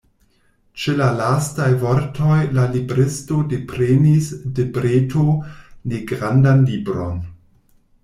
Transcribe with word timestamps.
Ĉe 0.83 0.95
la 1.01 1.09
lastaj 1.19 1.67
vortoj 1.83 2.39
la 2.57 2.65
libristo 2.77 3.39
deprenis 3.53 4.33
de 4.61 4.69
breto 4.81 5.31
negrandan 5.95 6.69
libron. 6.75 7.27